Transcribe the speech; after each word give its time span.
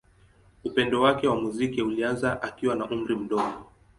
Upendo 0.63 1.01
wake 1.01 1.27
wa 1.27 1.35
muziki 1.35 1.81
ulianza 1.81 2.41
akiwa 2.41 2.75
na 2.75 2.89
umri 2.89 3.15
mdogo. 3.15 3.65